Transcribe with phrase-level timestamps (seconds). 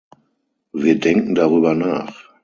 [0.73, 2.31] Wir denken darüber nach.